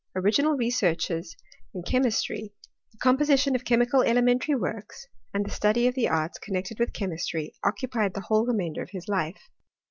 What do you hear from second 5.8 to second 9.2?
of the arts connected with chemistry, occupied the whole remainder of his